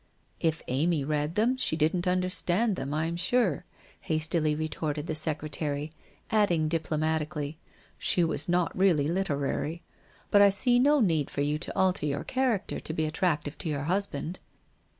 'If 0.49 0.63
Amy 0.67 1.03
read 1.03 1.35
them, 1.35 1.57
she 1.57 1.75
didn't 1.77 2.07
understand 2.07 2.75
them, 2.75 2.91
I 2.91 3.05
am 3.05 3.15
sure,' 3.15 3.65
hastily 3.99 4.55
retorted 4.55 5.05
the 5.05 5.13
secretary, 5.13 5.93
adding 6.31 6.67
diplomatically:' 6.67 7.59
She 7.99 8.23
was 8.23 8.49
not 8.49 8.75
really 8.75 9.07
literary. 9.07 9.83
But 10.31 10.41
I 10.41 10.49
see 10.49 10.79
no 10.79 11.01
need 11.01 11.29
for 11.29 11.41
you 11.41 11.59
to 11.59 11.77
alter 11.77 12.07
your 12.07 12.23
character 12.23 12.79
to 12.79 12.93
be 12.93 13.05
attractive 13.05 13.59
to 13.59 13.69
your 13.69 13.83
husband. 13.83 14.39